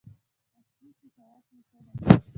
[0.61, 1.93] اصلي شکایت مو څه دی؟